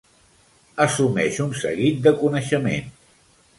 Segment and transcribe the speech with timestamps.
[0.85, 3.01] Assumeix un seguit de coneixements.